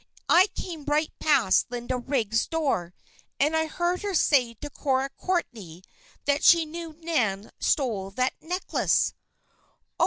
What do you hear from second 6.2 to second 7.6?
that she knew Nan